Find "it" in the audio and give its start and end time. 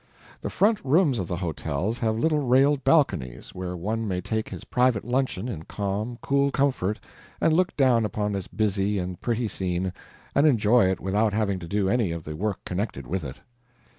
10.89-10.99, 13.23-13.41